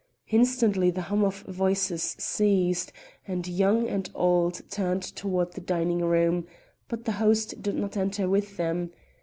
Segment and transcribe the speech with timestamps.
[0.31, 2.91] Instantly the hum of voices ceased,
[3.27, 6.47] and young and old turned toward the dining room,
[6.87, 8.89] but the host did not enter with them.